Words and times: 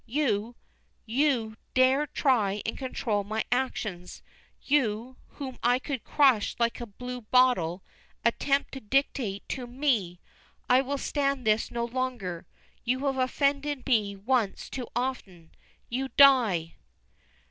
You 0.07 0.55
you 1.05 1.57
dare 1.75 2.07
try 2.07 2.63
and 2.65 2.75
control 2.75 3.23
my 3.23 3.43
actions 3.51 4.23
you, 4.63 5.17
whom 5.33 5.59
I 5.61 5.77
could 5.77 6.03
crush 6.03 6.55
like 6.57 6.81
a 6.81 6.87
blue 6.87 7.21
bottle 7.21 7.83
attempt 8.25 8.71
to 8.71 8.79
dictate 8.79 9.47
to 9.49 9.67
me! 9.67 10.19
I 10.67 10.81
will 10.81 10.97
stand 10.97 11.45
this 11.45 11.69
no 11.69 11.85
longer. 11.85 12.47
You 12.83 13.05
have 13.05 13.17
offended 13.19 13.85
me 13.85 14.15
once 14.15 14.71
too 14.71 14.87
often. 14.95 15.51
You 15.87 16.07
die!" 16.17 16.77